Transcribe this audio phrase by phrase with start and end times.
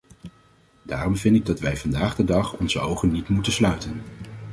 [0.81, 4.01] Daarom vind ik dat wij vandaag de dag onze ogen niet moeten sluiten.